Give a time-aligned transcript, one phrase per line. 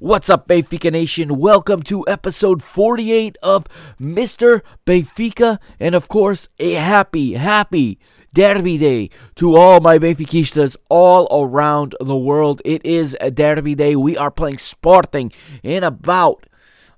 [0.00, 1.36] What's up, Benfica Nation?
[1.36, 3.66] Welcome to episode 48 of
[4.00, 4.62] Mr.
[4.86, 7.98] Benfica, and of course, a happy, happy
[8.32, 12.62] Derby Day to all my Benfiquistas all around the world.
[12.64, 13.94] It is a Derby Day.
[13.94, 15.32] We are playing Sporting
[15.62, 16.46] in about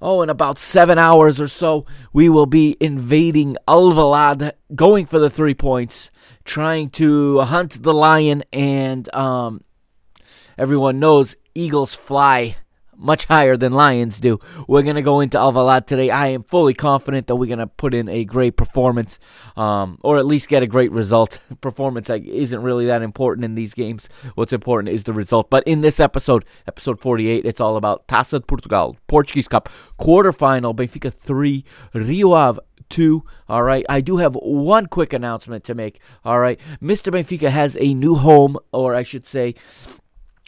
[0.01, 5.30] oh, in about seven hours or so, we will be invading Alvalade, going for the
[5.30, 6.12] three points,
[6.45, 9.65] trying to hunt the lion, and um,
[10.57, 12.55] everyone knows eagles fly
[13.03, 14.39] much higher than Lions do.
[14.69, 16.11] We're going to go into Alvalade today.
[16.11, 19.19] I am fully confident that we're going to put in a great performance,
[19.57, 21.39] um, or at least get a great result.
[21.61, 24.09] performance like, isn't really that important in these games.
[24.35, 25.51] What's important is the result.
[25.51, 30.75] But in this episode, episode 48, it's all about Taça de Portugal, Portuguese Cup, quarterfinal,
[30.75, 31.65] Benfica 3,
[31.95, 33.25] Rio Ave 2.
[33.49, 33.85] All right.
[33.89, 36.01] I do have one quick announcement to make.
[36.25, 36.61] All right.
[36.80, 37.13] Mr.
[37.13, 39.55] Benfica has a new home, or I should say,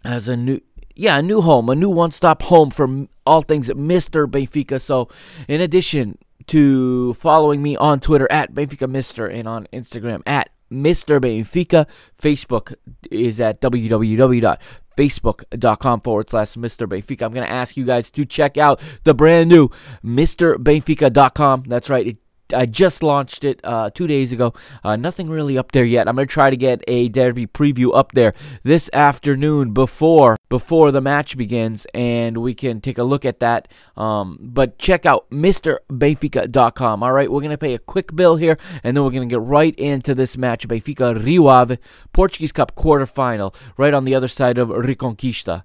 [0.04, 0.60] has a new
[0.94, 4.26] yeah, a new home, a new one stop home for all things Mr.
[4.26, 4.80] Benfica.
[4.80, 5.08] So,
[5.48, 11.20] in addition to following me on Twitter at Benfica Mister and on Instagram at Mr.
[11.20, 11.88] Benfica,
[12.20, 12.74] Facebook
[13.10, 16.86] is at www.facebook.com forward slash Mr.
[16.86, 17.22] Benfica.
[17.22, 19.68] I'm going to ask you guys to check out the brand new
[20.04, 21.64] MrBenfica.com.
[21.66, 22.16] That's right, it
[22.52, 24.52] I just launched it uh, two days ago.
[24.82, 26.08] Uh, nothing really up there yet.
[26.08, 31.00] I'm gonna try to get a derby preview up there this afternoon before before the
[31.00, 33.68] match begins, and we can take a look at that.
[33.96, 37.02] Um, but check out MrBenfica.com.
[37.02, 39.74] All right, we're gonna pay a quick bill here, and then we're gonna get right
[39.76, 41.78] into this match: Benfica Rio Ave
[42.12, 45.64] Portuguese Cup quarterfinal, right on the other side of Reconquista.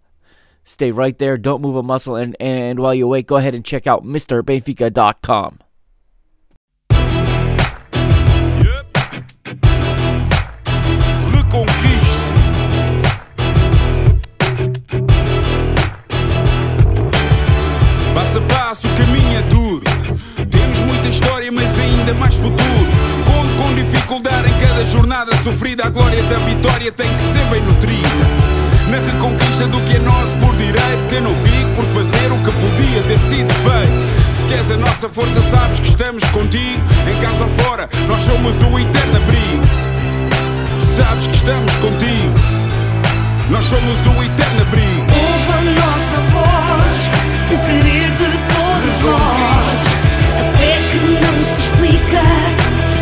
[0.64, 1.36] Stay right there.
[1.36, 2.16] Don't move a muscle.
[2.16, 5.60] And, and while you wait, go ahead and check out MrBenfica.com.
[25.44, 25.86] sofrida.
[25.86, 28.08] A glória da vitória tem que ser bem nutrida.
[28.90, 32.52] Na reconquista do que é nosso por direito, que não fico por fazer o que
[32.52, 34.34] podia ter sido feito.
[34.34, 36.82] Se queres a nossa força, sabes que estamos contigo.
[37.10, 39.64] Em casa ou fora, nós somos o eterno abrigo.
[40.82, 42.34] Sabes que estamos contigo.
[43.50, 45.06] Nós somos o eterno abrigo.
[45.10, 47.10] Ouve a nossa voz,
[47.52, 49.80] o querer de todos nós.
[50.40, 52.49] A fé que não se explica.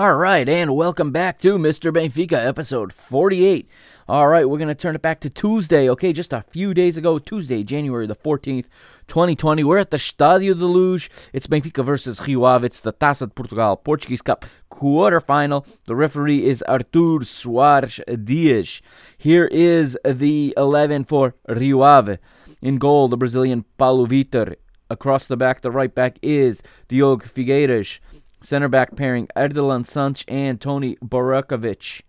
[0.00, 1.92] All right, and welcome back to Mr.
[1.92, 3.68] Benfica, episode 48.
[4.08, 6.14] All right, we're going to turn it back to Tuesday, okay?
[6.14, 8.64] Just a few days ago, Tuesday, January the 14th,
[9.08, 9.62] 2020.
[9.62, 11.10] We're at the Stadio de Luz.
[11.34, 12.64] It's Benfica versus Rio Ave.
[12.64, 15.66] It's the Taça de Portugal Portuguese Cup quarterfinal.
[15.84, 18.80] The referee is Artur Soares Dias.
[19.18, 22.16] Here is the 11 for Rio Ave.
[22.62, 24.56] In goal, the Brazilian Paulo Vitor.
[24.88, 28.00] Across the back, the right back is Diogo Figueiras.
[28.40, 32.02] Center back pairing Erdogan Sanch and Toni Borevković.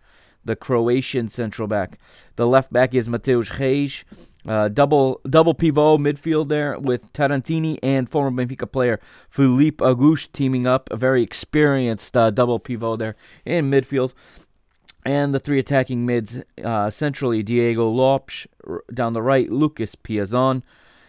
[0.43, 1.99] the Croatian central back.
[2.35, 4.03] The left back is Matheus Reis.
[4.47, 8.99] Uh, double double pivot midfield there with Tarantini and former Benfica player
[9.29, 10.89] Filipe Augusto teaming up.
[10.91, 14.13] A very experienced uh, double pivot there in midfield.
[15.05, 18.47] And the three attacking mids uh, centrally Diego Lopes,
[18.93, 20.61] down the right Lucas Piazon,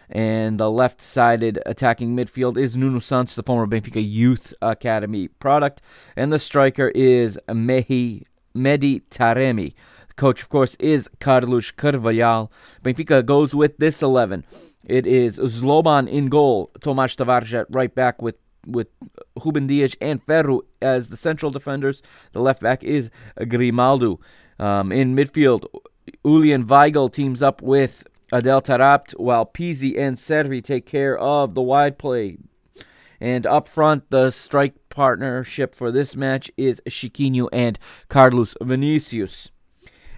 [0.09, 5.81] and the left sided attacking midfield is Nuno Santos, the former Benfica Youth Academy product.
[6.15, 8.23] And the striker is Mehi
[8.55, 9.73] Mehdi Taremi.
[10.09, 12.51] The coach, of course, is Carlos Carvalhal.
[12.83, 14.45] Benfica goes with this 11.
[14.85, 18.35] It is Zlobin in goal, Tomas Tavares at right back with
[18.65, 18.87] with
[19.43, 22.01] Ruben Dias and Ferro as the central defenders.
[22.31, 23.09] The left back is
[23.47, 24.21] Grimaldo.
[24.57, 25.65] Um, in midfield,
[26.25, 31.61] Julian Weigl teams up with Adel Taarabt, while Pizzi and Cervi take care of the
[31.61, 32.37] wide play.
[33.21, 37.77] And up front, the strike partnership for this match is Chiquinho and
[38.09, 39.51] Carlos Vinicius.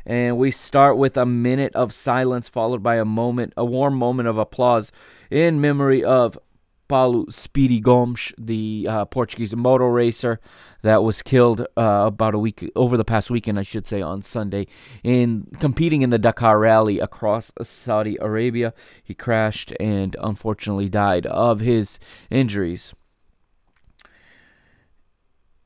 [0.05, 4.29] And we start with a minute of silence followed by a moment, a warm moment
[4.29, 4.93] of applause
[5.29, 6.39] in memory of
[6.87, 10.39] Paulo Speedy Gomes, the uh, Portuguese motor racer
[10.81, 14.21] that was killed uh, about a week over the past weekend, I should say, on
[14.21, 14.67] Sunday
[15.03, 18.73] in competing in the Dakar Rally across Saudi Arabia.
[19.03, 21.99] He crashed and unfortunately died of his
[22.29, 22.93] injuries.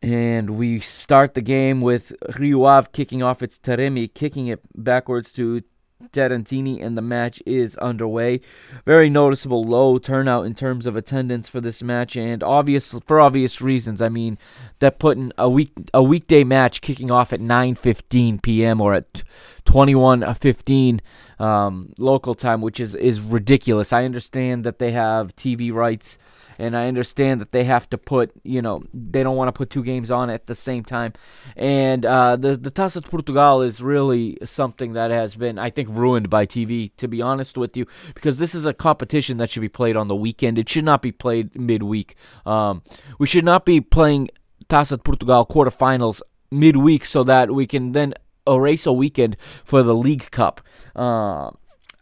[0.01, 5.33] And we start the game with Rio Ave kicking off its Taremi, kicking it backwards
[5.33, 5.61] to
[6.07, 8.39] Tarantini, and the match is underway.
[8.85, 13.61] Very noticeable low turnout in terms of attendance for this match, and obvious for obvious
[13.61, 14.01] reasons.
[14.01, 14.37] I mean,
[14.79, 18.79] that putting a week a weekday match kicking off at 9:15 p.m.
[18.79, 19.23] or at
[19.65, 21.01] 21:15
[21.39, 23.91] um, local time, which is is ridiculous.
[23.91, 26.17] I understand that they have TV rights
[26.59, 29.69] and I understand that they have to put, you know, they don't want to put
[29.69, 31.13] two games on at the same time.
[31.55, 35.87] And uh, the the Taça de Portugal is really something that has been, I think,
[35.89, 36.91] ruined by TV.
[36.97, 40.09] To be honest with you, because this is a competition that should be played on
[40.09, 40.59] the weekend.
[40.59, 42.15] It should not be played midweek.
[42.45, 42.83] Um,
[43.17, 44.29] we should not be playing
[44.69, 46.21] Taça de Portugal quarterfinals
[46.51, 48.13] midweek so that we can then
[48.47, 50.61] erase a weekend for the League Cup.
[50.95, 51.51] Uh,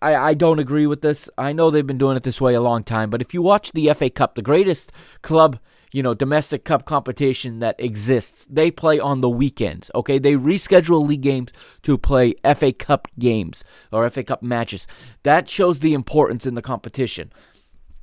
[0.01, 1.29] I, I don't agree with this.
[1.37, 3.71] I know they've been doing it this way a long time, but if you watch
[3.71, 4.91] the FA Cup, the greatest
[5.21, 5.59] club,
[5.91, 9.89] you know, domestic cup competition that exists, they play on the weekends.
[9.95, 11.51] Okay, they reschedule league games
[11.83, 14.85] to play FA Cup games or FA Cup matches.
[15.23, 17.31] That shows the importance in the competition.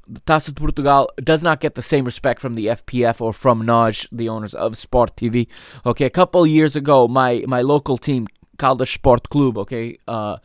[0.06, 3.64] The Taça de Portugal does not get the same respect from the FPF or from
[3.64, 5.46] NOS, the owners of Sport TV.
[5.86, 8.26] Okay, a couple years ago, my my local team
[8.58, 9.98] Caldas Sport Club, okay?
[10.06, 10.36] Uh,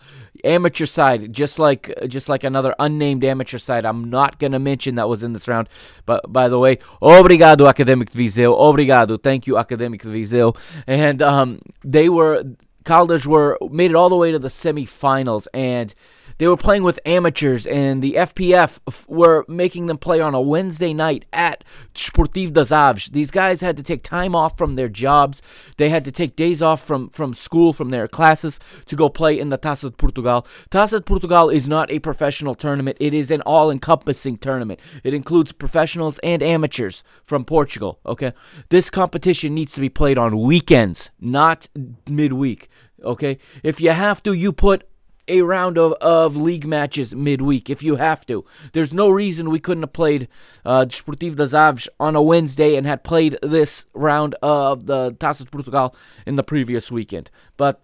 [0.44, 3.86] amateur side, just like just like another unnamed amateur side.
[3.86, 5.70] I'm not gonna mention that was in this round,
[6.06, 10.56] but by the way, obrigado Academic Viseu, obrigado, thank you Academic Viseu,
[10.88, 12.44] and um, they were
[12.86, 15.48] Caldas were made it all the way to the semifinals.
[15.54, 15.94] And
[16.40, 20.94] they were playing with amateurs, and the FPF were making them play on a Wednesday
[20.94, 21.64] night at
[21.94, 23.10] Sportivo das Aves.
[23.10, 25.42] These guys had to take time off from their jobs.
[25.78, 29.38] They had to take days off from, from school, from their classes, to go play
[29.38, 30.48] in the Taça de Portugal.
[30.72, 32.98] Taça de Portugal is not a professional tournament.
[33.00, 34.80] It is an all-encompassing tournament.
[35.04, 38.00] It includes professionals and amateurs from Portugal.
[38.06, 38.32] Okay,
[38.70, 41.68] this competition needs to be played on weekends, not
[42.08, 42.70] midweek.
[43.04, 44.89] Okay, if you have to, you put
[45.30, 48.44] a round of, of league matches midweek if you have to.
[48.74, 50.28] There's no reason we couldn't have played
[50.66, 55.52] uh, Desportivo das on a Wednesday and had played this round of the Taça de
[55.52, 55.96] Portugal
[56.26, 57.30] in the previous weekend.
[57.58, 57.82] But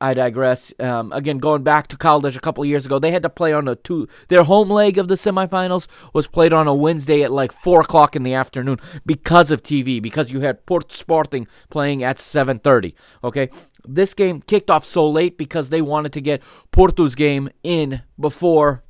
[0.00, 0.72] I digress.
[0.78, 3.68] Um, again, going back to Caldas a couple years ago, they had to play on
[3.68, 4.08] a two.
[4.28, 8.14] Their home leg of the semifinals was played on a Wednesday at like four o'clock
[8.16, 10.02] in the afternoon because of TV.
[10.02, 12.94] Because you had Port Sporting playing at seven thirty.
[13.22, 13.48] Okay,
[13.86, 18.82] this game kicked off so late because they wanted to get Porto's game in before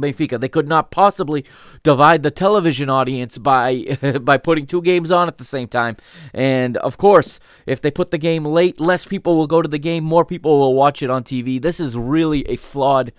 [0.00, 0.40] Benfica.
[0.40, 1.44] They could not possibly
[1.82, 5.96] divide the television audience by by putting two games on at the same time.
[6.32, 9.78] And of course, if they put the game late, less people will go to the
[9.78, 11.60] game, more people will watch it on TV.
[11.60, 13.12] This is really a flawed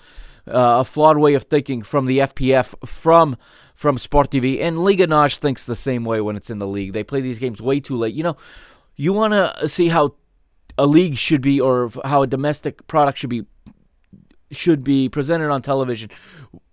[0.48, 3.38] uh, a flawed way of thinking from the FPF from
[3.76, 4.62] from Sport TV.
[4.62, 6.94] And Liga NOS thinks the same way when it's in the league.
[6.94, 8.14] They play these games way too late.
[8.14, 8.38] You know,
[8.96, 10.16] you want to see how
[10.78, 13.46] a league should be or how a domestic product should be
[14.52, 16.10] should be presented on television,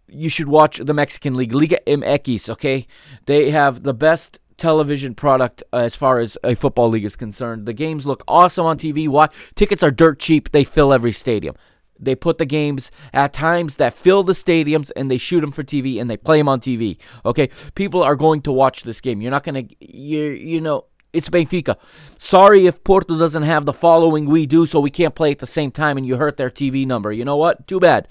[0.08, 2.86] you should watch the Mexican League, Liga MX, okay?
[3.26, 7.66] They have the best television product as far as a football league is concerned.
[7.66, 9.08] The games look awesome on TV.
[9.08, 9.28] Why?
[9.54, 10.52] Tickets are dirt cheap.
[10.52, 11.54] They fill every stadium.
[11.98, 15.62] They put the games at times that fill the stadiums and they shoot them for
[15.62, 16.98] TV and they play them on TV.
[17.24, 17.48] Okay?
[17.74, 19.20] People are going to watch this game.
[19.20, 21.76] You're not going to you you know It's Benfica.
[22.18, 25.46] Sorry if Porto doesn't have the following we do, so we can't play at the
[25.46, 27.10] same time and you hurt their TV number.
[27.12, 27.66] You know what?
[27.66, 28.08] Too bad.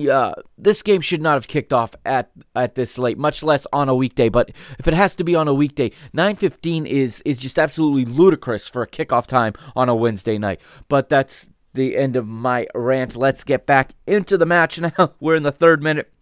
[0.00, 3.88] Yeah, this game should not have kicked off at at this late, much less on
[3.88, 4.28] a weekday.
[4.28, 8.66] But if it has to be on a weekday, 9:15 is is just absolutely ludicrous
[8.66, 10.60] for a kickoff time on a Wednesday night.
[10.88, 13.16] But that's the end of my rant.
[13.16, 15.14] Let's get back into the match now.
[15.20, 16.12] We're in the third minute,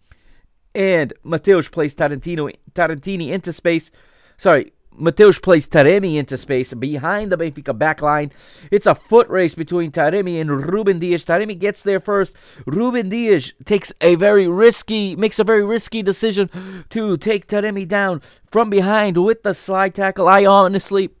[0.75, 3.91] and Mateus plays Tarantino Tarantini into space.
[4.37, 8.31] Sorry, Mateus plays Taremi into space behind the Benfica backline.
[8.69, 11.25] It's a foot race between Taremi and Ruben Dias.
[11.25, 12.35] Taremi gets there first.
[12.65, 16.49] Ruben Dias takes a very risky, makes a very risky decision
[16.89, 20.27] to take Taremi down from behind with the slide tackle.
[20.27, 21.11] I honestly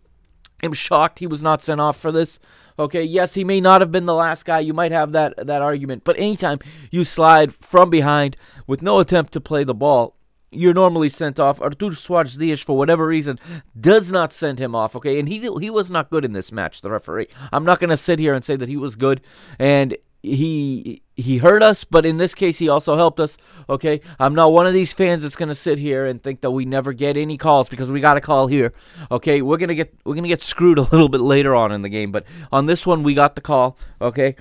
[0.61, 2.39] am shocked he was not sent off for this.
[2.77, 4.59] Okay, yes, he may not have been the last guy.
[4.59, 6.59] You might have that that argument, but anytime
[6.91, 10.15] you slide from behind with no attempt to play the ball,
[10.51, 11.61] you're normally sent off.
[11.61, 11.89] Artur
[12.37, 13.39] Dias, for whatever reason,
[13.79, 14.95] does not send him off.
[14.95, 16.81] Okay, and he he was not good in this match.
[16.81, 17.27] The referee.
[17.51, 19.21] I'm not going to sit here and say that he was good,
[19.57, 23.37] and he he hurt us, but in this case, he also helped us.
[23.69, 26.51] Okay, I'm not one of these fans that's going to sit here and think that
[26.51, 28.73] we never get any calls because we got a call here.
[29.11, 31.89] Okay, we're gonna get we're gonna get screwed a little bit later on in the
[31.89, 33.77] game, but on this one, we got the call.
[34.01, 34.35] Okay.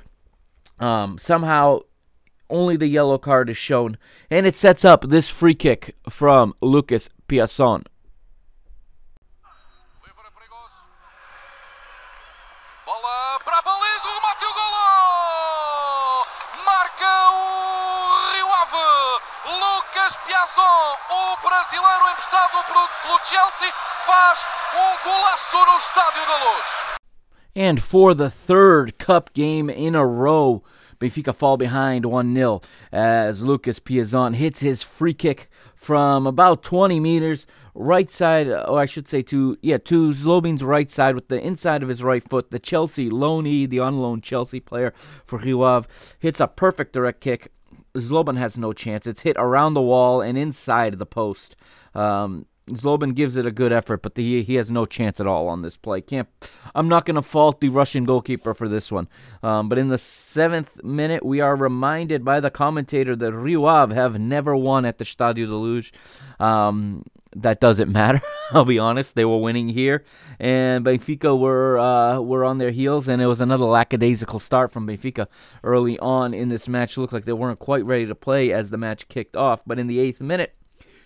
[0.80, 1.80] Um, somehow
[2.50, 3.96] only the yellow card is shown,
[4.30, 7.84] and it sets up this free kick from Lucas Piazon.
[12.86, 14.88] Bola para a baliza, o remate o golo!
[16.64, 17.40] Marca o
[18.32, 18.88] Rio Ave.
[19.48, 23.72] Lucas Piazon, o brasileiro emprestado pelo Chelsea,
[24.06, 26.98] faz um golaço no Estádio da Luz.
[27.56, 30.62] And for the third cup game in a row,
[31.00, 32.60] Benfica fall behind 1 0
[32.92, 38.76] as Lucas Piazon hits his free kick from about 20 meters right side, or oh,
[38.76, 42.26] I should say to yeah to Zlobin's right side with the inside of his right
[42.28, 42.50] foot.
[42.50, 44.92] The Chelsea loanee, the on loan Chelsea player
[45.24, 45.88] for Ave,
[46.18, 47.52] hits a perfect direct kick.
[47.94, 49.06] Zlobin has no chance.
[49.06, 51.56] It's hit around the wall and inside the post.
[51.94, 55.48] Um, Zlobin gives it a good effort, but the, he has no chance at all
[55.48, 56.00] on this play.
[56.00, 56.28] Can't.
[56.74, 59.08] I'm not going to fault the Russian goalkeeper for this one.
[59.42, 63.94] Um, but in the seventh minute, we are reminded by the commentator that Rio Ave
[63.94, 65.92] have never won at the Stadio de Luz.
[66.38, 67.04] Um,
[67.36, 68.20] that doesn't matter.
[68.52, 70.04] I'll be honest; they were winning here,
[70.38, 74.86] and Benfica were uh, were on their heels, and it was another lackadaisical start from
[74.86, 75.26] Benfica
[75.62, 76.96] early on in this match.
[76.96, 79.78] It looked like they weren't quite ready to play as the match kicked off, but
[79.78, 80.54] in the eighth minute.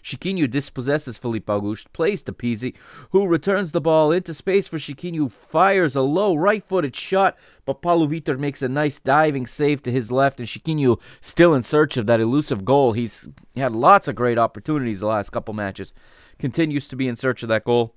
[0.02, 2.74] Chiquinho dispossesses Filipe Augusto, plays to Pizzi,
[3.10, 8.06] who returns the ball into space for Chiquinho, fires a low right-footed shot, but Paulo
[8.06, 12.06] Vitor makes a nice diving save to his left, and Chiquinho still in search of
[12.06, 12.92] that elusive goal.
[12.92, 15.92] He's had lots of great opportunities the last couple matches,
[16.38, 17.94] continues to be in search of that goal.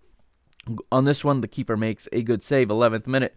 [0.92, 3.36] On this one, the keeper makes a good save, 11th minute.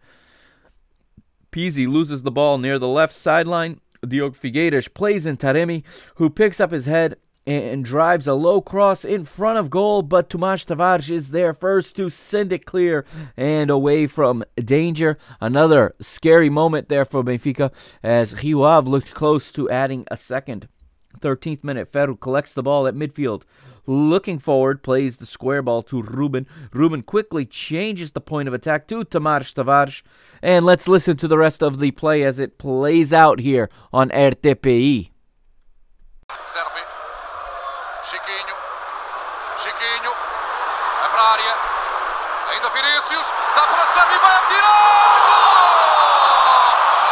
[1.51, 3.81] Pizzi loses the ball near the left sideline.
[4.07, 5.83] Diogo Figueiras plays in Taremi,
[6.17, 7.17] who picks up his head
[7.49, 11.97] and drives a low cross in front of goal, but Tomas Tavares is there first
[11.97, 13.07] to send it clear
[13.39, 15.17] and away from danger.
[15.41, 20.69] Another scary moment there for Benfica as Rio looked close to adding a second.
[21.21, 23.45] 13th minute, Ferro collects the ball at midfield.
[23.87, 26.47] Looking forward, plays the square ball to Ruben.
[26.75, 30.03] Ruben quickly changes the point of attack to Tomas Tavares.
[30.43, 34.11] And let's listen to the rest of the play as it plays out here on
[34.11, 35.13] RTPI.
[38.09, 38.57] Chiquinho.
[39.59, 40.11] Chiquinho.
[41.05, 41.55] É para a área.
[42.53, 43.27] Ainda Vinícius.
[43.55, 45.19] Dá para Sérgio e vai atirar.
[45.29, 45.53] Gol!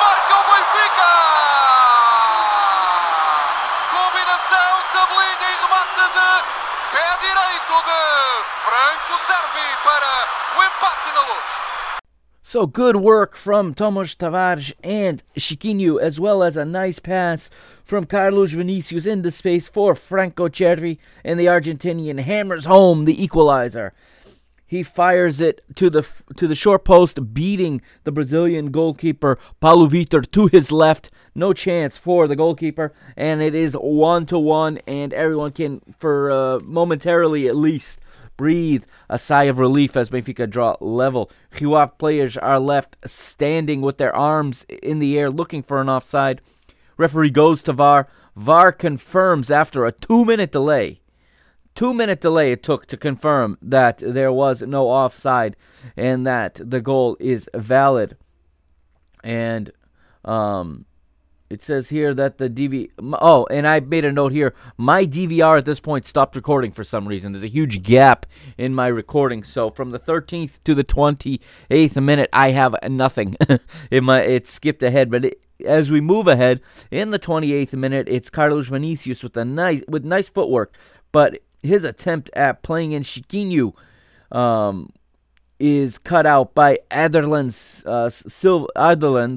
[0.01, 1.13] Marca o Benfica!
[3.93, 6.31] Combinação, tabelinha e remate de
[6.97, 8.01] pé direito de
[8.65, 10.13] Franco Cervi para
[10.57, 11.49] o empate na luz.
[12.49, 17.51] So good work from Tomas Tavares and Chiquinho, as well as a nice pass
[17.83, 23.95] from Carlos Vinicius into space for Franco Cervi, and the Argentinian hammers home the equalizer.
[24.65, 30.23] He fires it to the to the short post, beating the Brazilian goalkeeper Paulo Vitor
[30.31, 31.11] to his left.
[31.35, 36.31] No chance for the goalkeeper, and it is one to one, and everyone can, for
[36.31, 38.01] uh, momentarily at least,
[38.37, 41.31] breathe a sigh of relief as Benfica draw level.
[41.61, 46.41] Rio players are left standing with their arms in the air looking for an offside.
[46.97, 48.09] Referee goes to VAR.
[48.37, 51.01] VAR confirms after a two minute delay.
[51.75, 55.57] Two minute delay it took to confirm that there was no offside
[55.97, 58.17] and that the goal is valid.
[59.23, 59.73] And
[60.25, 60.87] um,
[61.49, 62.91] it says here that the DV.
[63.21, 64.55] Oh, and I made a note here.
[64.77, 67.33] My DVR at this point stopped recording for some reason.
[67.33, 68.27] There's a huge gap
[68.59, 69.45] in my recording.
[69.45, 73.37] So from the 13th to the 28th minute, I have nothing.
[73.91, 76.61] it my it skipped ahead, but it, as we move ahead
[76.91, 80.75] in the 28th minute, it's Carlos Vinicius with a nice with nice footwork,
[81.13, 83.73] but his attempt at playing in Chiquinho
[84.33, 84.91] um,
[85.61, 88.11] is cut out by Aderlan's uh,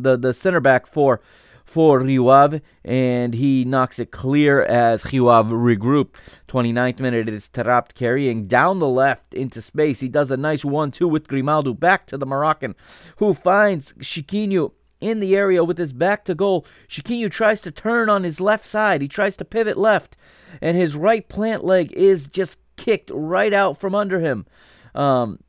[0.02, 1.22] the the center back for
[1.70, 6.16] for Rio Ave, and he knocks it clear as Rio Ave regroup.
[6.48, 10.00] 29th minute, it is Taarabt carrying down the left into space.
[10.00, 12.76] He does a nice 1 2 with Grimaldo back to the Moroccan,
[13.18, 16.66] who finds Chiquinho in the area with his back to goal.
[16.90, 19.02] Chiquinho tries to turn on his left side.
[19.02, 20.18] He tries to pivot left,
[20.62, 24.48] and his right plant leg is just kicked right out from under him.
[24.96, 25.40] Um,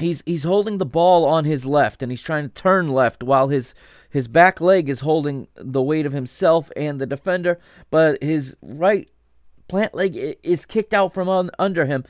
[0.00, 3.48] he's he's holding the ball on his left, and he's trying to turn left while
[3.48, 3.74] his
[4.08, 7.58] his back leg is holding the weight of himself and the defender,
[7.90, 9.08] but his right
[9.68, 12.04] plant leg is kicked out from on, under him.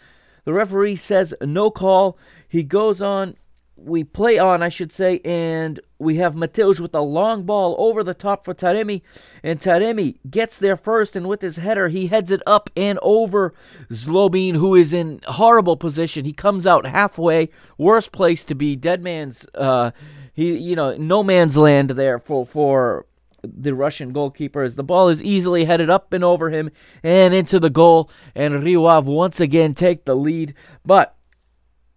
[0.44, 2.18] The referee says no call.
[2.48, 3.36] He goes on
[3.82, 8.04] we play on, I should say, and we have Mateus with a long ball over
[8.04, 9.02] the top for Taremi,
[9.42, 13.54] and Taremi gets there first, and with his header, he heads it up and over
[13.90, 16.24] Zlobin, who is in horrible position.
[16.24, 19.92] He comes out halfway, worst place to be, dead man's, uh,
[20.32, 23.06] he, you know, no man's land there for for
[23.42, 26.70] the Russian goalkeeper as the ball is easily headed up and over him
[27.02, 31.16] and into the goal, and Rio Ave once again take the lead, but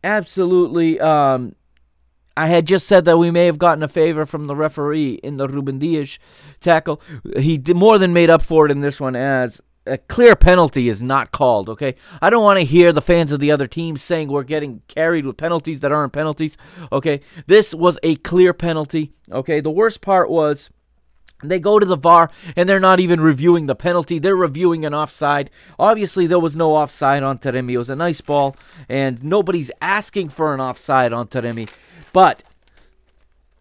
[0.04, 1.00] absolutely.
[1.02, 1.56] Um,
[2.36, 5.38] I had just said that we may have gotten a favor from the referee in
[5.38, 6.18] the Ruben Dias
[6.60, 7.02] tackle.
[7.38, 11.02] He more than made up for it in this one as a clear penalty is
[11.02, 11.96] not called, okay?
[12.22, 15.26] I don't want to hear the fans of the other teams saying we're getting carried
[15.26, 16.58] with penalties that aren't penalties,
[16.92, 17.22] okay?
[17.48, 19.60] This was a clear penalty, okay?
[19.60, 20.70] The worst part was
[21.44, 24.18] they go to the VAR and they're not even reviewing the penalty.
[24.20, 25.52] They're reviewing an offside.
[25.78, 27.74] Obviously, there was no offside on Taremi.
[27.74, 28.56] It was a nice ball,
[28.88, 31.70] and nobody's asking for an offside on Taremi.
[32.14, 32.44] But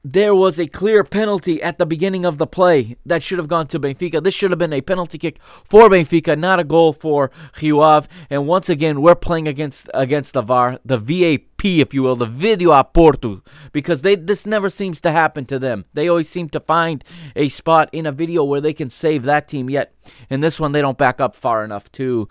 [0.05, 3.69] there was a clear penalty at the beginning of the play that should have gone
[3.69, 4.23] to Benfica.
[4.23, 8.49] This should have been a penalty kick for Benfica, not a goal for Rio And
[8.49, 12.71] once again, we're playing against against the VAR, the VAP, if you will, the Video
[12.71, 15.85] Aporto, because they this never seems to happen to them.
[15.95, 17.05] They always seem to find
[17.37, 19.71] a spot in a video where they can save that team.
[19.71, 19.95] Yet
[20.29, 22.29] in this one, they don't back up far enough to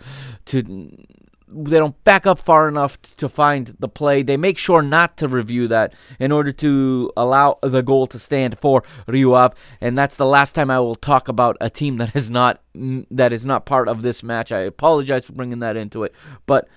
[0.48, 1.06] to
[1.54, 4.24] they don't back up far enough to find the play.
[4.24, 8.58] They make sure not to review that in order to allow the goal to stand
[8.60, 9.56] for Ave.
[9.82, 13.34] And that's the last time I will talk about a team that is not that
[13.34, 14.52] is not part of this match.
[14.52, 16.68] I apologize for bringing that into it, but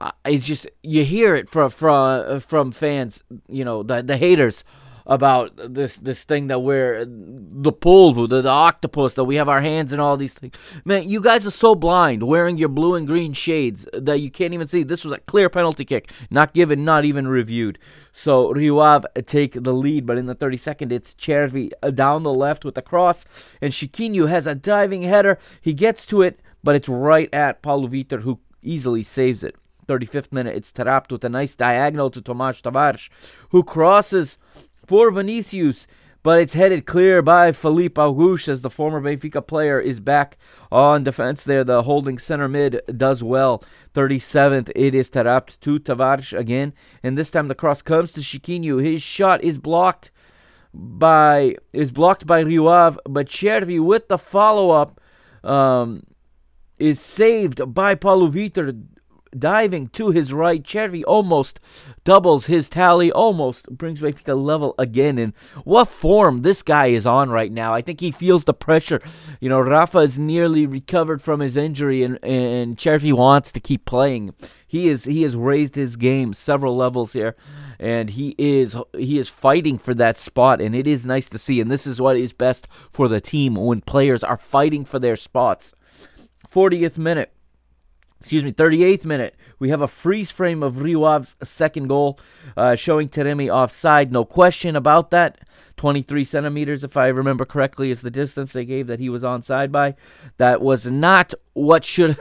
[0.00, 4.64] uh, it's just you hear it from from from fans, you know, the the haters
[5.06, 9.60] about this this thing that we're the polvo, the, the octopus, that we have our
[9.60, 10.54] hands in all these things.
[10.84, 14.54] Man, you guys are so blind wearing your blue and green shades that you can't
[14.54, 14.82] even see.
[14.82, 17.78] This was a clear penalty kick, not given, not even reviewed.
[18.12, 22.76] So Rio take the lead, but in the 32nd, it's Cervi down the left with
[22.76, 23.24] the cross,
[23.60, 25.38] and Chiquinho has a diving header.
[25.60, 29.56] He gets to it, but it's right at Paulo Vitor, who easily saves it.
[29.86, 33.08] 35th minute, it's Taarabt with a nice diagonal to Tomas Tavares,
[33.50, 34.38] who crosses
[34.86, 35.86] for Vinicius,
[36.22, 40.38] but it's headed clear by Filipe Augusto as the former Benfica player is back
[40.72, 41.64] on defense there.
[41.64, 43.62] The holding center mid does well.
[43.94, 48.82] 37th, it is Taarabt to Tavares again, and this time the cross comes to Chiquinho.
[48.82, 50.10] His shot is blocked
[50.72, 55.00] by is blocked by Rio Ave, but Cervi with the follow up
[55.44, 56.02] um,
[56.78, 58.84] is saved by Paulo Vitor
[59.38, 60.62] diving to his right.
[60.62, 61.60] Cervi almost
[62.04, 65.18] doubles his tally, almost brings Benfica level again.
[65.18, 65.32] And
[65.64, 67.74] what form this guy is on right now.
[67.74, 69.00] I think he feels the pressure.
[69.40, 73.84] You know, Rafa is nearly recovered from his injury, and, and Cervi wants to keep
[73.84, 74.34] playing.
[74.66, 77.36] He is he has raised his game several levels here
[77.78, 81.60] and he is he is fighting for that spot and it is nice to see
[81.60, 85.16] and this is what is best for the team when players are fighting for their
[85.16, 85.74] spots
[86.50, 87.33] 40th minute
[88.24, 92.18] excuse me, 38th minute, we have a freeze frame of Rio Ave's second goal,
[92.56, 94.10] uh, showing Taremi offside.
[94.10, 95.40] No question about that.
[95.76, 99.70] 23 centimeters, if I remember correctly, is the distance they gave that he was onside
[99.70, 99.94] by.
[100.38, 102.16] That was not what should,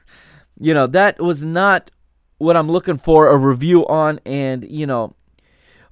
[0.58, 1.90] you know, that was not
[2.38, 4.20] what I'm looking for a review on.
[4.24, 5.14] And, you know,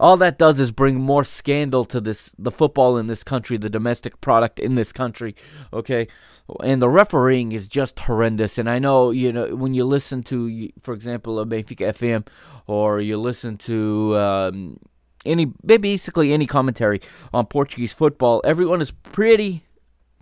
[0.01, 3.69] all that does is bring more scandal to this the football in this country, the
[3.69, 5.37] domestic product in this country.
[5.73, 6.09] Okay,
[6.65, 8.57] and the refereeing is just horrendous.
[8.57, 12.27] And I know you know when you listen to, for example, a Benfica FM,
[12.67, 14.17] or you listen to.
[14.17, 14.79] Um,
[15.27, 16.99] any basically any commentary
[17.35, 19.65] on Portuguese football, everyone is pretty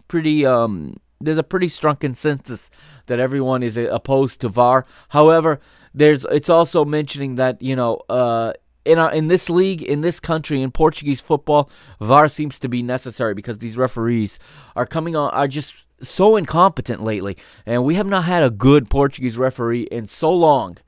[0.09, 2.69] pretty um there's a pretty strong consensus
[3.07, 4.87] that everyone is uh, opposed to VAR.
[5.11, 5.61] However,
[5.95, 8.55] there's it's also mentioning that you know uh,
[8.88, 11.70] in our, in this league in this country in Portuguese football,
[12.01, 14.38] VAR seems to be necessary because these referees
[14.74, 18.88] are coming on are just so incompetent lately, and we have not had a good
[18.88, 20.79] Portuguese referee in so long,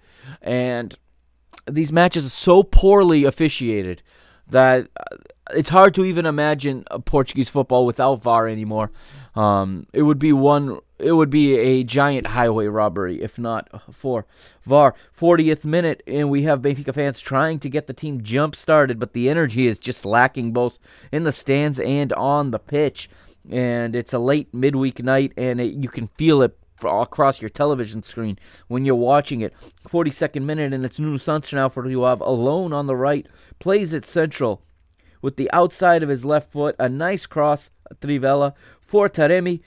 [0.40, 0.96] and
[1.70, 4.02] these matches are so poorly officiated
[4.48, 5.16] that uh,
[5.54, 8.90] it's hard to even imagine Portuguese football without VAR anymore.
[9.34, 10.80] Um, it would be one.
[10.98, 14.26] It would be a giant highway robbery if not for
[14.64, 14.94] VAR.
[15.18, 19.12] 40th minute, and we have Benfica fans trying to get the team jump started, but
[19.12, 20.78] the energy is just lacking both
[21.10, 23.08] in the stands and on the pitch.
[23.50, 28.02] And it's a late midweek night, and it, you can feel it across your television
[28.02, 28.38] screen
[28.68, 29.54] when you're watching it.
[29.88, 33.26] 42nd minute, and it's Nuno Santos now for Rio alone on the right,
[33.58, 34.62] plays it central
[35.22, 36.76] with the outside of his left foot.
[36.78, 38.54] A nice cross, Trivela,
[38.90, 39.60] for Taremi,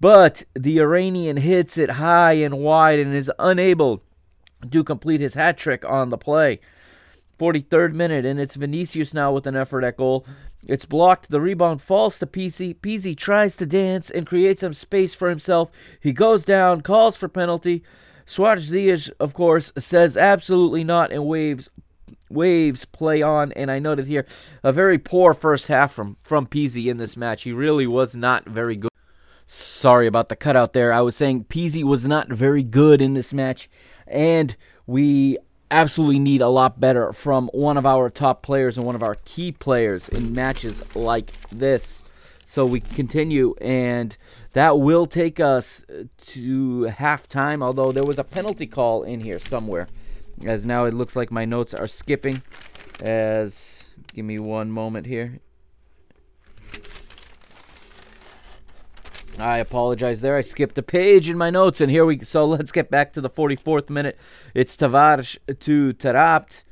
[0.00, 4.02] but the Iranian hits it high and wide and is unable
[4.70, 6.60] to complete his hat trick on the play.
[7.38, 10.26] 43rd minute, and it's Vinicius now with an effort at goal.
[10.66, 11.30] It's blocked.
[11.30, 12.74] The rebound falls to Pizzi.
[12.74, 15.70] Pizzi tries to dance and create some space for himself.
[16.00, 17.82] He goes down, calls for penalty.
[18.26, 21.68] Soares Dias, of course, says absolutely not and waves
[22.30, 23.52] waves play on.
[23.52, 24.26] And I noted here
[24.62, 27.42] a very poor first half from from Pizzi in this match.
[27.42, 28.90] He really was not very good.
[29.46, 30.92] Sorry about the cutout there.
[30.92, 33.68] I was saying Pizzi was not very good in this match,
[34.06, 35.38] and we
[35.72, 39.16] absolutely need a lot better from one of our top players and one of our
[39.24, 42.02] key players in matches like this.
[42.44, 44.16] So we continue, and
[44.52, 45.84] that will take us
[46.26, 47.62] to halftime.
[47.62, 49.86] Although there was a penalty call in here somewhere,
[50.44, 52.42] as now it looks like my notes are skipping.
[53.00, 55.40] As give me one moment here.
[59.38, 60.36] I apologize there.
[60.36, 62.22] I skipped a page in my notes, and here we.
[62.24, 64.18] So let's get back to the 44th minute.
[64.54, 66.62] It's Tavares to Taarabt,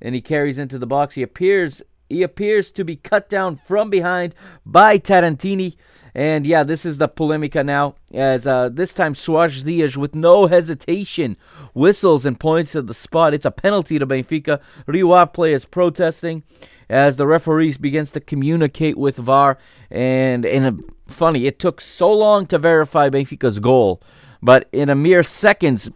[0.00, 1.14] and he carries into the box.
[1.14, 1.82] He appears.
[2.08, 5.76] He appears to be cut down from behind by Tarantini.
[6.14, 10.46] And yeah, this is the polemica now, as uh, this time Soares Dias, with no
[10.46, 11.36] hesitation,
[11.74, 13.34] whistles and points to the spot.
[13.34, 14.62] It's a penalty to Benfica.
[14.86, 16.42] Rio players protesting
[16.88, 19.58] as the referees begins to communicate with VAR.
[19.90, 24.02] And in a funny, it took so long to verify Benfica's goal,
[24.40, 25.90] but in a mere seconds,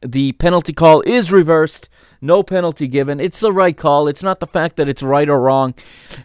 [0.00, 1.88] the penalty call is reversed.
[2.20, 3.18] No penalty given.
[3.18, 4.06] It's the right call.
[4.06, 5.74] It's not the fact that it's right or wrong.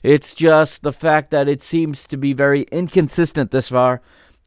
[0.03, 4.01] It's just the fact that it seems to be very inconsistent this far.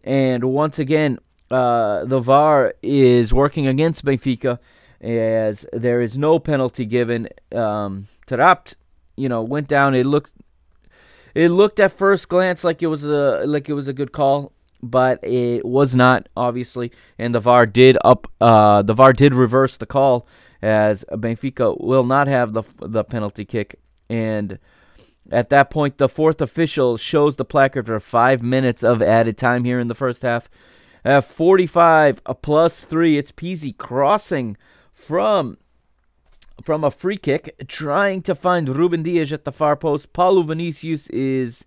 [0.04, 1.18] And once again,
[1.50, 4.58] uh, the VAR is working against Benfica
[5.00, 7.28] as there is no penalty given.
[7.54, 8.74] Um, Taarabt,
[9.16, 9.94] you know, went down.
[9.94, 10.32] It looked
[11.34, 14.52] it looked at first glance like it was a like it was a good call,
[14.82, 16.92] but it was not obviously.
[17.18, 20.26] And the VAR did up uh, the VAR did reverse the call
[20.60, 24.58] as Benfica will not have the the penalty kick and.
[25.30, 29.64] At that point, the fourth official shows the placard for five minutes of added time
[29.64, 30.48] here in the first half.
[31.04, 34.56] At 45 a plus three, it's Pizzi crossing
[34.90, 35.58] from
[36.62, 40.12] from a free kick, trying to find Ruben Dias at the far post.
[40.12, 41.64] Paulo Vinicius is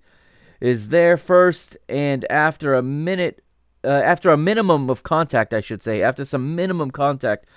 [0.59, 3.43] is there first, and after a minute,
[3.83, 7.47] uh, after a minimum of contact, I should say, after some minimum contact,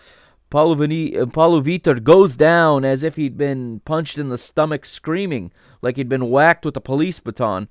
[0.51, 4.85] Paulo, Vini- uh, Paulo Vitor goes down as if he'd been punched in the stomach,
[4.85, 5.53] screaming
[5.83, 7.69] like he'd been whacked with a police baton.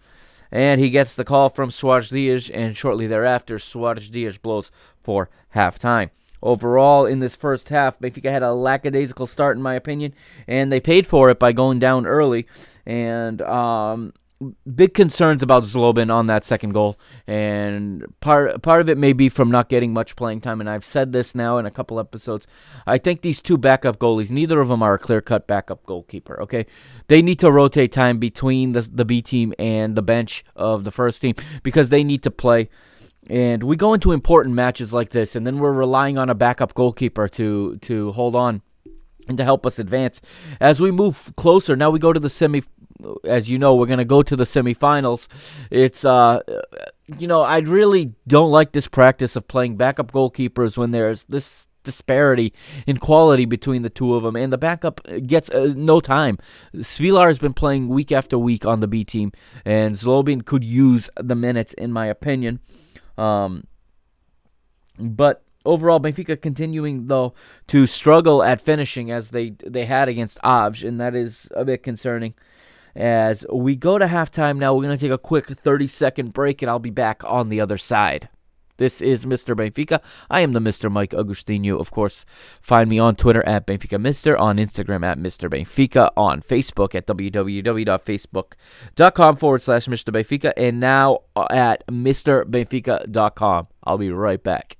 [0.51, 5.29] And he gets the call from Soares Dias, and shortly thereafter, Soares Dias blows for
[5.55, 6.11] halftime.
[6.43, 10.13] Overall, in this first half, Benfica had a lackadaisical start, in my opinion,
[10.45, 12.45] and they paid for it by going down early.
[12.85, 14.13] And um,
[14.75, 19.29] big concerns about Zlobin on that second goal, and part part of it may be
[19.29, 20.59] from not getting much playing time.
[20.59, 22.47] And I've said this now in a couple episodes.
[22.85, 26.41] I think these two backup goalies, neither of them are a clear cut backup goalkeeper.
[26.41, 26.65] Okay,
[27.07, 30.91] they need to rotate time between the the B team and the bench of the
[30.91, 32.69] first team because they need to play.
[33.27, 36.73] And we go into important matches like this, and then we're relying on a backup
[36.73, 38.61] goalkeeper to to hold on
[39.27, 40.21] and to help us advance.
[40.59, 42.63] As we move closer, now we go to the semi.
[43.23, 45.27] As you know, we're gonna go to the semifinals.
[45.69, 46.41] It's uh,
[47.17, 51.67] you know, I really don't like this practice of playing backup goalkeepers when there's this
[51.83, 52.53] disparity
[52.87, 56.37] in quality between the two of them, and the backup gets uh, no time.
[56.75, 59.31] Svilar has been playing week after week on the B team,
[59.65, 62.59] and Zlobin could use the minutes, in my opinion.
[63.17, 63.65] Um,
[64.97, 67.33] but overall, Benfica continuing though
[67.67, 71.83] to struggle at finishing as they they had against Aves, and that is a bit
[71.83, 72.33] concerning.
[72.95, 76.61] As we go to halftime now, we're going to take a quick 30 second break
[76.61, 78.29] and I'll be back on the other side.
[78.77, 79.53] This is Mr.
[79.55, 79.99] Benfica.
[80.29, 80.91] I am the Mr.
[80.91, 81.79] Mike Agustino.
[81.79, 82.25] Of course,
[82.59, 85.47] find me on Twitter at Benfica Mister, on Instagram at Mr.
[85.49, 90.11] Benfica, on Facebook at www.facebook.com forward slash Mr.
[90.11, 91.19] Benfica, and now
[91.51, 93.67] at MrBenfica.com.
[93.83, 94.77] I'll be right back.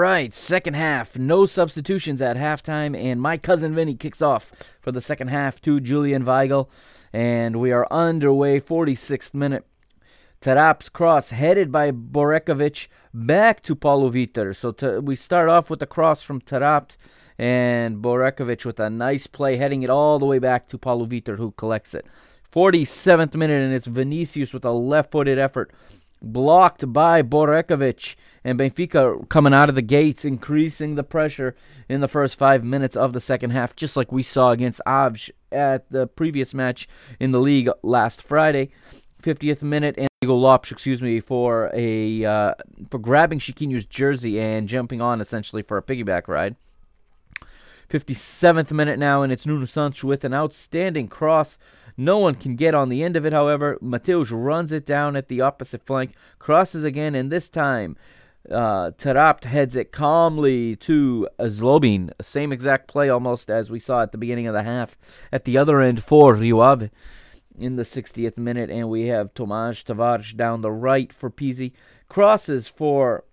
[0.00, 1.18] Right, second half.
[1.18, 5.78] No substitutions at halftime, and my cousin Vinny kicks off for the second half to
[5.78, 6.70] Julian Weigl,
[7.12, 8.60] and we are underway.
[8.60, 9.66] 46th minute.
[10.40, 14.56] Taarabt's cross headed by Borevković back to Paulo Vitor.
[14.56, 16.96] So to, we start off with the cross from Tarap
[17.36, 21.36] and Borevković with a nice play heading it all the way back to Paulo Vitor
[21.36, 22.06] who collects it.
[22.50, 25.70] 47th minute and it's Vinicius with a left-footed effort
[26.22, 31.54] blocked by Borevković and Benfica coming out of the gates, increasing the pressure
[31.88, 35.30] in the first five minutes of the second half, just like we saw against Aves
[35.52, 38.70] at the previous match in the league last Friday.
[39.22, 42.54] 50th minute, and Diego Lopes, excuse me, for a uh,
[42.90, 46.56] for grabbing Chiquinho's jersey and jumping on essentially for a piggyback ride.
[47.90, 51.58] 57th minute now, and it's Nuno Santos with an outstanding cross
[52.00, 53.76] no one can get on the end of it, however.
[53.80, 57.96] Mateus runs it down at the opposite flank, crosses again, and this time
[58.50, 62.10] uh, Taarabt heads it calmly to Zlobin.
[62.22, 64.96] Same exact play almost as we saw at the beginning of the half
[65.30, 66.90] at the other end for Rio Ave
[67.58, 68.70] in the 60th minute.
[68.70, 71.72] And we have Tomas Tavares down the right for Pizzi.
[72.08, 73.24] Crosses for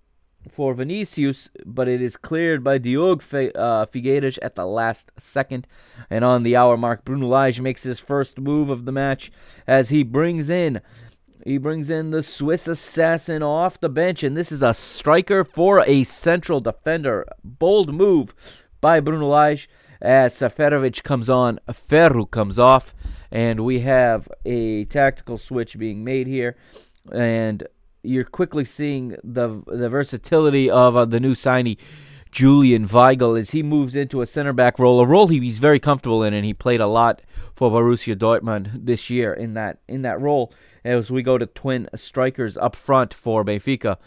[0.48, 3.22] for Vinicius, but it is cleared by Diogo
[3.56, 5.68] uh, Figueiredo at the last second.
[6.10, 9.32] And on the hour mark, Bruno Lage makes his first move of the match
[9.66, 10.82] as he brings in
[11.48, 15.82] he brings in the Swiss assassin off the bench, and this is a striker for
[15.88, 17.26] a central defender.
[17.42, 18.36] Bold move
[18.82, 19.70] by Bruno Lage
[20.02, 22.94] as Seferovic comes on, Ferro comes off,
[23.32, 26.58] and we have a tactical switch being made here.
[27.14, 27.66] And
[28.04, 31.78] you're quickly seeing the the versatility of uh, the new signee
[32.32, 35.80] Julian Weigl as he moves into a center back role, a role he, he's very
[35.80, 37.22] comfortable in, and he played a lot
[37.56, 40.54] for Borussia Dortmund this year in that in that role.
[40.84, 43.98] As we go to twin strikers up front for Benfica.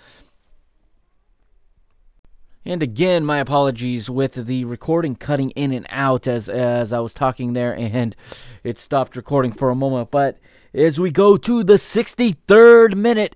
[2.64, 7.14] And again, my apologies with the recording cutting in and out as as I was
[7.14, 8.14] talking there, and
[8.62, 10.10] it stopped recording for a moment.
[10.10, 10.38] But
[10.72, 13.34] as we go to the 63rd minute,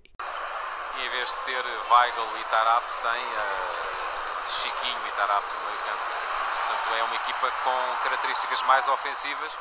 [2.04, 6.04] Weigl e Tarapte tem uh, Chiquinho e Tarapte no meio campo.
[6.66, 9.52] Portanto, é uma equipa com características mais ofensivas.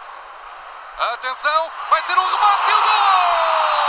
[1.13, 3.83] Atenção, vai ser um remate e o gol!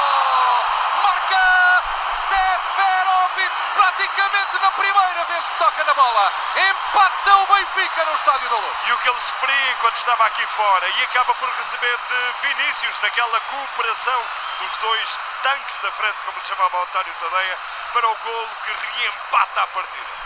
[5.95, 6.33] Bola.
[6.57, 8.79] Empata o Benfica no Estádio da Luz.
[8.87, 12.99] E o que ele sofria enquanto estava aqui fora e acaba por receber de Vinícius
[13.01, 14.23] naquela cooperação
[14.61, 17.59] dos dois tanques da frente, como lhe chamava António Tadeia,
[17.93, 20.24] para o golo que reempata a partida.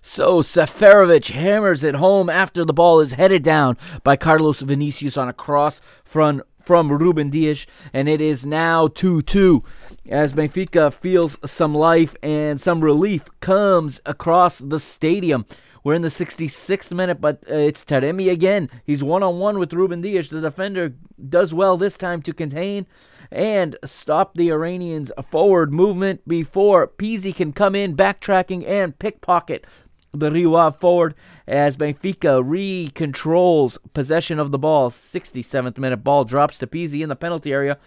[0.00, 5.28] So Seferovic hammers it home after the ball is headed down by Carlos Vinicius on
[5.28, 9.64] a cross from from Ruben Dias, and it is now 2-2
[10.10, 15.46] as Benfica feels some life and some relief comes across the stadium.
[15.82, 18.68] We're in the 66th minute, but uh, it's Taremi again.
[18.84, 20.28] He's one on one with Ruben Dias.
[20.28, 20.92] The defender
[21.30, 22.86] does well this time to contain
[23.30, 29.64] and stop the Iranians' forward movement before Pizzi can come in, backtracking and pickpocket
[30.12, 31.14] the Rio forward
[31.46, 34.90] as Benfica re-controls possession of the ball.
[34.90, 37.78] 67th minute ball drops to Pizzi in the penalty area.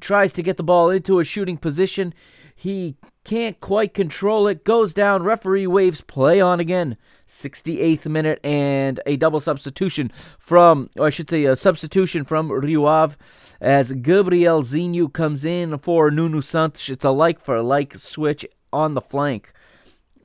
[0.00, 2.14] Tries to get the ball into a shooting position.
[2.54, 4.64] He can't quite control it.
[4.64, 5.22] Goes down.
[5.22, 6.96] Referee waves play on again.
[7.28, 12.86] 68th minute and a double substitution from, or I should say, a substitution from Rio
[12.86, 13.16] Ave
[13.60, 16.88] as Gabrielzinho comes in for Nuno Santos.
[16.88, 19.52] It's a like for like switch on the flank.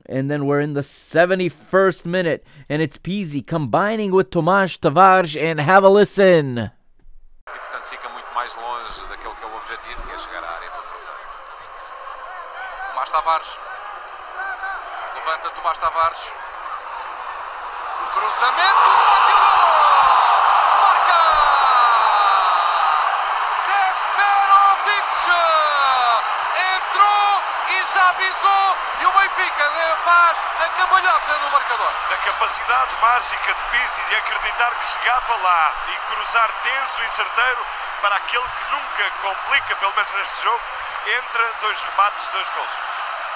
[0.06, 5.60] And then we're in the 71st minute, and it's Pizzi combining with Tomas Tavares, and
[5.60, 6.70] have a listen.
[13.14, 13.58] Tavares.
[15.14, 16.32] Levanta Tomás Tavares.
[18.12, 19.13] Cruzamento.
[28.04, 28.10] E!
[28.10, 28.10] Marca!
[28.10, 29.70] avisou e o Benfica
[30.04, 31.92] faz a cambalhota no marcador.
[32.10, 37.66] Na capacidade mágica de Pizzi de acreditar que chegava lá e cruzar tenso e certeiro
[38.00, 40.60] para aquele que nunca complica, pelo menos neste jogo,
[41.06, 42.70] entre dois remates, dois gols.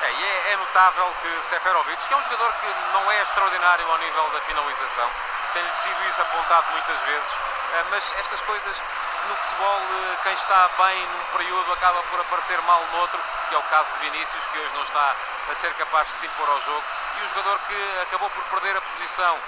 [0.03, 3.91] É, e é, é notável que Seferovic, que é um jogador que não é extraordinário
[3.91, 5.11] ao nível da finalização,
[5.55, 7.39] tem-lhe sido isso apontado muitas vezes,
[7.73, 8.83] eh, mas estas coisas
[9.29, 13.55] no futebol, eh, quem está bem num período acaba por aparecer mal no outro, que
[13.55, 15.15] é o caso de Vinícius, que hoje não está
[15.51, 16.85] a ser capaz de se impor ao jogo,
[17.21, 19.39] e o jogador que acabou por perder a posição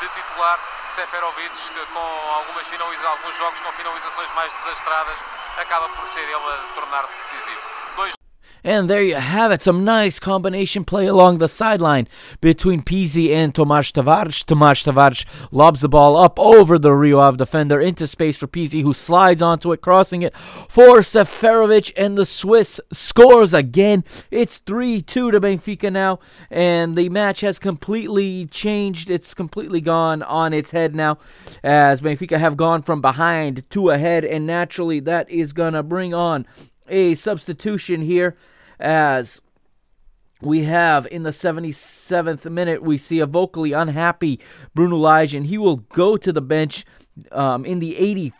[0.00, 5.18] de titular, Seferovic, que com algumas finaliza alguns jogos com finalizações mais desastradas,
[5.58, 7.60] acaba por ser ele a tornar-se decisivo.
[7.96, 8.19] Dois
[8.62, 12.08] And there you have it, some nice combination play along the sideline
[12.40, 14.44] between Pizzi and Tomás Tavares.
[14.44, 18.82] Tomás Tavares lobs the ball up over the Rio Ave defender into space for Pizzi,
[18.82, 24.04] who slides onto it, crossing it for Seferovic, and the Swiss scores again.
[24.30, 26.18] It's 3 2 to Benfica now,
[26.50, 29.08] and the match has completely changed.
[29.08, 31.18] It's completely gone on its head now,
[31.62, 36.12] as Benfica have gone from behind to ahead, and naturally that is going to bring
[36.12, 36.46] on
[36.88, 38.36] a substitution here
[38.80, 39.40] as
[40.40, 44.40] we have in the 77th minute, we see a vocally unhappy
[44.74, 46.84] Bruno Lage, and he will go to the bench.
[47.32, 47.96] Um, in the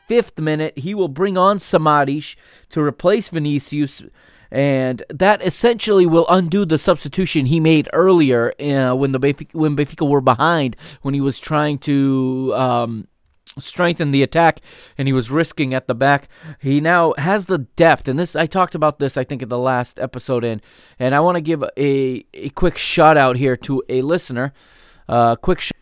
[0.09, 2.35] 85th minute, he will bring on Samaris
[2.71, 4.03] to replace Vinicius,
[4.51, 9.77] and that essentially will undo the substitution he made earlier uh, when the Benfica, when
[9.77, 13.07] Benfica were behind when he was trying to um,
[13.59, 14.61] strengthen the attack
[14.97, 16.29] and he was risking at the back.
[16.61, 19.59] He now has the depth and this I talked about this I think in the
[19.59, 20.61] last episode in
[20.99, 24.53] and I want to give a a quick shout out here to a listener.
[25.09, 25.73] Uh quick sh-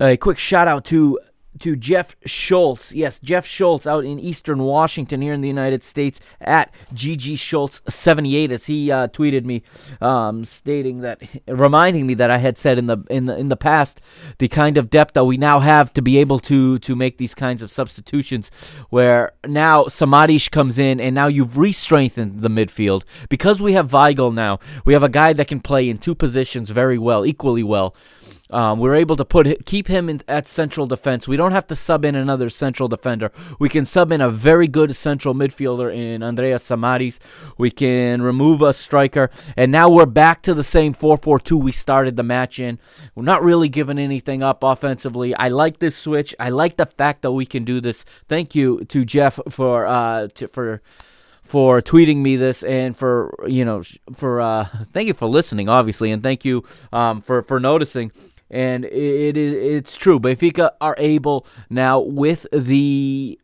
[0.00, 1.18] a quick shout out to
[1.60, 2.92] to Jeff Schultz.
[2.92, 7.80] Yes, Jeff Schultz out in Eastern Washington here in the United States at GG Schultz
[7.88, 9.62] 78 as he uh, tweeted me
[10.00, 13.56] um, stating that reminding me that I had said in the in the in the
[13.56, 14.00] past
[14.38, 17.34] the kind of depth that we now have to be able to to make these
[17.34, 18.50] kinds of substitutions
[18.90, 24.32] where now Samaris comes in and now you've re-strengthened the midfield because we have Weigl
[24.32, 24.58] now.
[24.84, 27.94] We have a guy that can play in two positions very well, equally well.
[28.50, 31.28] Um, we're able to put keep him in, at central defense.
[31.28, 33.30] We don't have to sub in another central defender.
[33.58, 37.18] We can sub in a very good central midfielder in Andreas Samaris.
[37.56, 42.16] We can remove a striker, and now we're back to the same 4-4-2 we started
[42.16, 42.78] the match in.
[43.14, 45.34] We're not really giving anything up offensively.
[45.34, 46.34] I like this switch.
[46.38, 48.04] I like the fact that we can do this.
[48.28, 50.82] Thank you to Jeff for uh, to, for
[51.42, 53.82] for tweeting me this and for you know
[54.14, 58.12] for uh, thank you for listening obviously and thank you um, for for noticing
[58.50, 60.18] and it is it's true.
[60.18, 63.38] Benfica are able now with the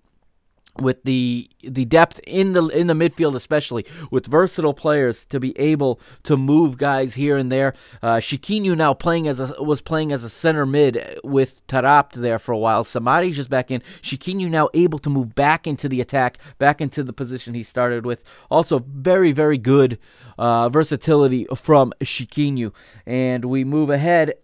[0.80, 5.58] with the the depth in the in the midfield, especially with versatile players to be
[5.58, 7.74] able to move guys here and there.
[8.02, 12.38] Uh, Chiquinho now playing as a was playing as a center mid with Taarabt there
[12.38, 12.84] for a while.
[12.84, 13.80] Samari just back in.
[14.02, 18.04] Chiquinho now able to move back into the attack, back into the position he started
[18.04, 18.24] with.
[18.50, 19.98] Also, very very good
[20.38, 22.72] uh, versatility from Chiquinho.
[23.06, 24.34] And we move ahead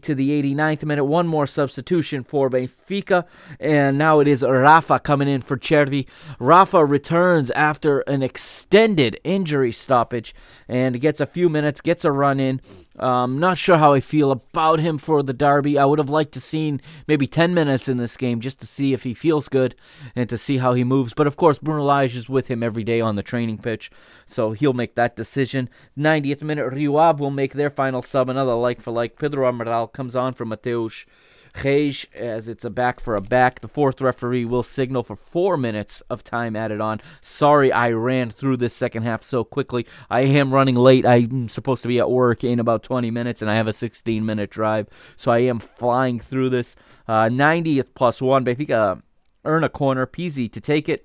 [0.00, 1.04] to the 89th minute.
[1.04, 3.26] One more substitution for Benfica,
[3.60, 6.06] and now it is Rafa coming in for Cervi.
[6.38, 10.34] Rafa returns after an extended injury stoppage
[10.68, 12.60] and gets a few minutes, gets a run in.
[12.98, 15.78] Um, not sure how I feel about him for the derby.
[15.78, 18.92] I would have liked to seen maybe 10 minutes in this game just to see
[18.92, 19.74] if he feels good
[20.16, 21.14] and to see how he moves.
[21.14, 23.90] But of course, Bruno Lage is with him every day on the training pitch,
[24.26, 25.68] so he'll make that decision.
[25.96, 29.18] 90th minute, Rio will make their final sub, another like for like.
[29.18, 31.04] Pedro Amaral comes on for Matheus
[31.54, 33.60] Reis as it's a back for a back.
[33.60, 37.00] The fourth referee will signal for four minutes of time added on.
[37.20, 39.86] Sorry I ran through this second half so quickly.
[40.10, 41.06] I am running late.
[41.06, 44.24] I'm supposed to be at work in about 20 minutes, and I have a 16
[44.24, 46.76] minute drive, so I am flying through this.
[47.06, 48.44] Uh, 90th plus one.
[48.44, 49.02] Benfica
[49.44, 50.06] earn a corner.
[50.06, 51.04] Pizzi to take it.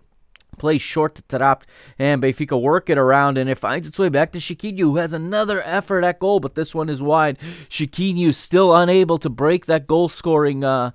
[0.57, 1.63] Plays short to Taarabt,
[1.97, 5.13] and Benfica work it around, and it finds its way back to Chiquinho, who has
[5.13, 7.37] another effort at goal, but this one is wide.
[7.69, 10.91] Chiquinho still unable to break that goal scoring uh,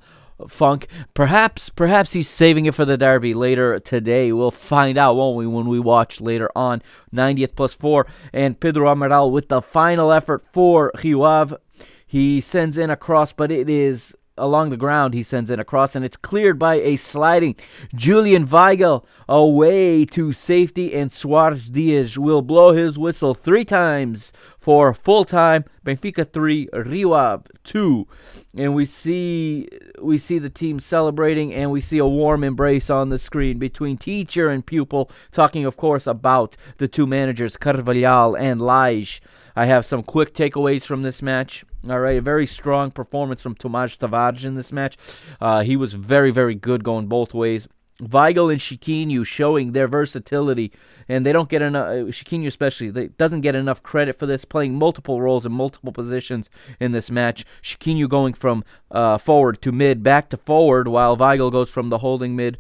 [0.47, 0.87] funk.
[1.15, 4.33] Perhaps, perhaps he's saving it for the derby later today.
[4.33, 6.83] We'll find out, won't we, when we watch later on.
[7.13, 11.59] 90th plus four, and Pedro Amaral with the final effort for Rio
[12.07, 15.15] He sends in a cross, but it is along the ground.
[15.15, 17.57] He sends in a cross, and it's cleared by a sliding
[17.95, 24.93] Julian Weigl away to safety, and Soares Dias will blow his whistle three times for
[24.95, 25.65] full time.
[25.85, 28.07] Benfica 3, Rio Ave 2.
[28.57, 29.69] and we see
[30.03, 33.97] we see the team celebrating and we see a warm embrace on the screen between
[33.97, 39.23] teacher and pupil talking of course about the two managers Carvalhal and Lage.
[39.59, 41.65] I have some quick takeaways from this match.
[41.91, 44.97] All right, a very strong performance from Tomas Tavares in this match.
[45.41, 47.67] Uh, he was very, very good going both ways.
[48.01, 50.71] Weigl and Chiquinho showing their versatility,
[51.09, 51.89] and they don't get enough.
[51.89, 55.91] Uh, Chiquinho especially, they doesn't get enough credit for this, playing multiple roles in multiple
[55.91, 56.49] positions
[56.79, 57.45] in this match.
[57.61, 61.99] Chiquinho going from uh, forward to mid, back to forward, while Weigl goes from the
[61.99, 62.59] holding mid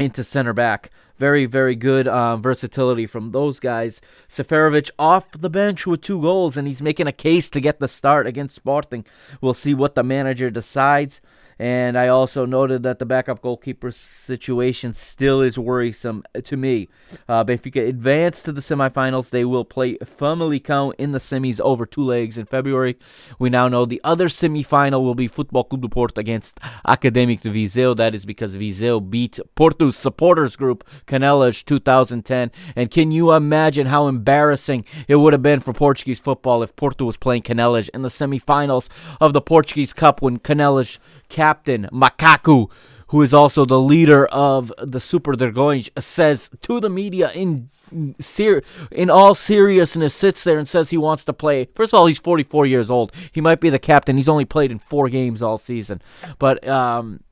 [0.00, 0.90] into center back.
[1.18, 4.00] Very, very good um, versatility from those guys.
[4.28, 7.88] Seferovic off the bench with two goals, and he's making a case to get the
[7.88, 9.04] start against Sporting.
[9.40, 11.20] We'll see what the manager decides.
[11.60, 16.88] And I also noted that the backup goalkeeper situation still is worrisome to me.
[17.28, 19.28] Uh, Benfica advance to the semifinals.
[19.28, 22.96] They will play Famalicão in the semis over two legs in February.
[23.38, 26.58] We now know the other semifinal will be Football Club do Porto against
[26.88, 27.94] Académico de Viseu.
[27.94, 32.52] That is because Viseu beat Porto's supporters group Canelas 2010.
[32.74, 37.04] And can you imagine how embarrassing it would have been for Portuguese football if Porto
[37.04, 38.88] was playing Canelas in the semifinals
[39.20, 40.98] of the Portuguese Cup when Canelas
[41.50, 42.70] captain Macaco,
[43.08, 47.70] who is also the leader of the Super Dragões, says to the media in
[48.20, 51.68] ser- in all seriousness sits there and says he wants to play.
[51.74, 53.10] First of all, he's 44 years old.
[53.32, 54.16] He might be the captain.
[54.16, 56.00] He's only played in four games all season,
[56.38, 57.24] but um,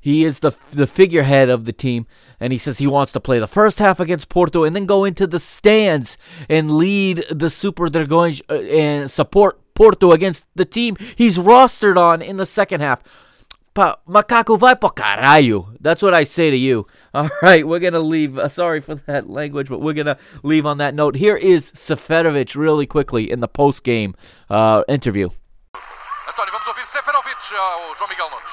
[0.00, 2.06] he is the the figurehead of the team,
[2.40, 5.04] and he says he wants to play the first half against Porto and then go
[5.04, 6.16] into the stands
[6.48, 12.20] and lead the Super Dragões uh, and support Porto against the team he's rostered on
[12.20, 13.00] in the second half.
[13.72, 15.72] Pa, macaco vai pro caralho.
[15.80, 16.86] That's what I say to you.
[17.14, 18.36] All right, we're going to leave.
[18.36, 21.14] Uh, sorry for that language, but we're going to leave on that note.
[21.14, 24.14] Here is Seferovic really quickly in the post game
[24.50, 25.30] uh, interview.
[26.26, 28.50] António, vamos ouvir Seferovic ao João Miguel Nunes.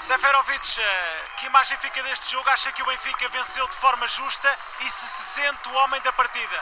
[0.00, 2.48] Seferovic, eh, que imagem fica deste jogo?
[2.50, 4.48] Acha que o Benfica venceu de forma justa
[4.80, 6.56] e se se sente o homem da partida?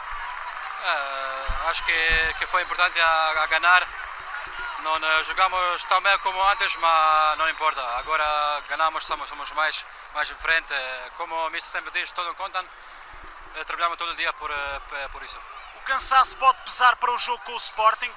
[0.85, 4.04] Eh, acho que, que foi importante a, a ganhar.
[4.85, 7.81] Não eh, jogamos tão bem como antes, mas não importa.
[7.99, 10.73] Agora ganhamos, somos, somos mais, mais em frente.
[10.73, 12.63] Eh, Como o Mister sempre diz, todos contam.
[13.57, 15.41] Eh, Trabalhamos todo o dia por, eh, por isso.
[15.77, 18.13] O cansaço pode pesar para o jogo com o Sporting?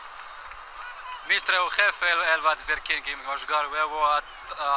[1.28, 3.64] Mister é o chefe, ele, ele vai dizer quem, quem vai jogar.
[3.64, 4.18] Eu vou a,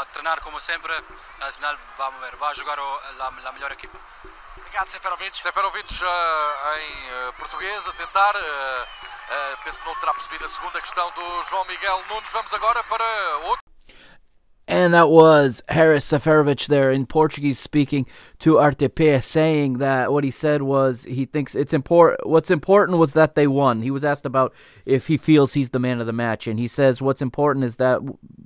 [0.00, 0.92] a treinar como sempre.
[1.40, 2.36] Afinal, vamos ver.
[2.36, 3.98] Vai jogar o, a, a melhor equipa.
[4.58, 5.36] Obrigado, Seferovic.
[5.36, 8.36] Seferovic eh, em eh, português a tentar.
[8.36, 8.86] eh,
[9.30, 12.30] eh, penso que não terá percebido a segunda questão do João Miguel Nunes.
[12.32, 13.04] Vamos agora para
[13.46, 13.70] outro.
[14.70, 18.06] And that was Haris Seferovic there in Portuguese speaking
[18.38, 22.24] to RTP, saying that what he said was he thinks it's important.
[22.28, 23.82] What's important was that they won.
[23.82, 24.54] He was asked about
[24.86, 27.76] if he feels he's the man of the match, and he says what's important is
[27.76, 28.00] that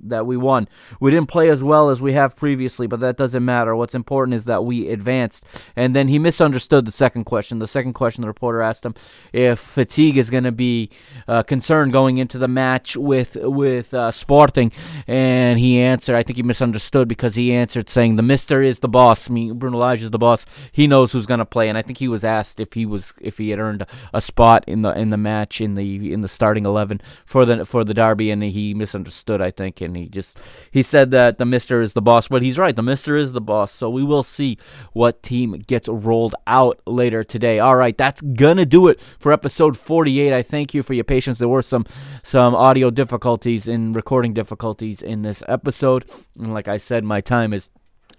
[0.09, 0.67] that we won.
[0.99, 3.75] We didn't play as well as we have previously, but that doesn't matter.
[3.75, 5.43] What's important is that we advanced.
[5.75, 7.59] And then he misunderstood the second question.
[7.59, 8.95] The second question the reporter asked him
[9.33, 10.89] if fatigue is going to be
[11.27, 14.71] uh, concerned going into the match with with uh, Sporting,
[15.07, 16.15] and he answered.
[16.15, 19.29] I think he misunderstood because he answered saying the Mister is the boss.
[19.29, 20.45] I mean, Bruno Lage is the boss.
[20.71, 23.13] He knows who's going to play, and I think he was asked if he was
[23.19, 26.27] if he had earned a spot in the in the match in the in the
[26.27, 29.41] starting eleven for the for the derby, and he misunderstood.
[29.41, 30.37] I think, and he just
[30.71, 32.75] he said that the Mister is the boss, but he's right.
[32.75, 33.71] The Mister is the boss.
[33.71, 34.57] So we will see
[34.93, 37.59] what team gets rolled out later today.
[37.59, 40.33] All right, that's gonna do it for episode 48.
[40.33, 41.39] I thank you for your patience.
[41.39, 41.85] There were some
[42.23, 46.05] some audio difficulties and recording difficulties in this episode,
[46.37, 47.69] and like I said, my time is.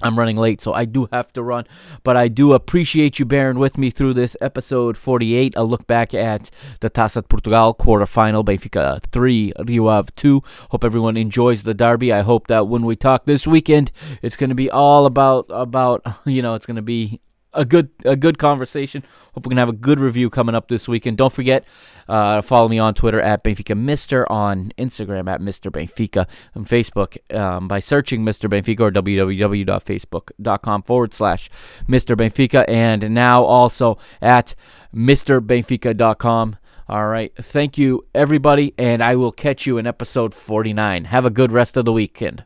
[0.03, 1.65] I'm running late, so I do have to run.
[2.03, 5.55] But I do appreciate you bearing with me through this episode 48.
[5.57, 10.43] A look back at the Taça de Portugal quarterfinal, Benfica 3, Rio Ave 2.
[10.71, 12.13] Hope everyone enjoys the derby.
[12.13, 13.93] I hope that when we talk this weekend,
[14.23, 17.21] it's going to be all about, about you know, it's going to be
[17.57, 19.03] a good a good conversation.
[19.35, 21.17] Hope we can have a good review coming up this weekend.
[21.17, 21.65] Don't forget,
[22.09, 27.19] uh, follow me on Twitter at Benfica Mister, on Instagram at Mister Benfica, on Facebook
[27.35, 31.51] um, by searching Mister Benfica or www.facebook.com forward slash
[31.89, 34.55] Mister Benfica, and now also at
[34.95, 36.57] MrBenfica.com.
[36.89, 41.07] All right, thank you everybody, and I will catch you in episode forty nine.
[41.07, 42.45] Have a good rest of the weekend.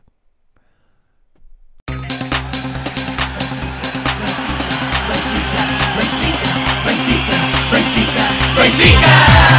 [8.81, 9.50] música.